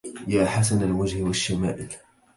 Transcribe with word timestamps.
يا 0.27 0.45
حسن 0.45 0.83
الوجه 0.83 1.23
والشمائل 1.23 1.89